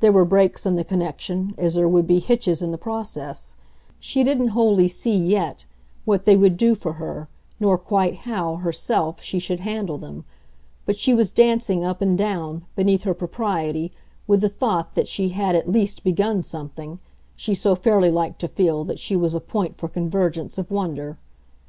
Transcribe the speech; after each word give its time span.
There 0.00 0.10
were 0.10 0.24
breaks 0.24 0.66
in 0.66 0.74
the 0.74 0.82
connection, 0.82 1.54
as 1.56 1.74
there 1.76 1.86
would 1.86 2.04
be 2.08 2.18
hitches 2.18 2.60
in 2.60 2.72
the 2.72 2.76
process; 2.76 3.54
she 4.00 4.24
didn't 4.24 4.48
wholly 4.48 4.88
see, 4.88 5.16
yet, 5.16 5.64
what 6.04 6.24
they 6.24 6.34
would 6.36 6.56
do 6.56 6.74
for 6.74 6.94
her, 6.94 7.28
nor 7.60 7.78
quite 7.78 8.16
how, 8.26 8.56
herself, 8.56 9.22
she 9.22 9.38
should 9.38 9.60
handle 9.60 9.96
them; 9.96 10.24
but 10.86 10.98
she 10.98 11.14
was 11.14 11.30
dancing 11.30 11.84
up 11.84 12.02
and 12.02 12.18
down, 12.18 12.64
beneath 12.74 13.04
her 13.04 13.14
propriety, 13.14 13.92
with 14.26 14.40
the 14.40 14.48
thought 14.48 14.96
that 14.96 15.06
she 15.06 15.28
had 15.28 15.54
at 15.54 15.70
least 15.70 16.02
begun 16.02 16.42
something 16.42 16.98
she 17.36 17.54
so 17.54 17.76
fairly 17.76 18.10
liked 18.10 18.40
to 18.40 18.48
feel 18.48 18.82
that 18.82 18.98
she 18.98 19.14
was 19.14 19.36
a 19.36 19.40
point 19.40 19.76
for 19.78 19.88
convergence 19.88 20.58
of 20.58 20.68
wonder. 20.72 21.16